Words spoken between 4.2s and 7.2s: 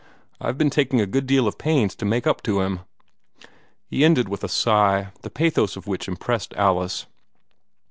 with a sigh, the pathos of which impressed Alice.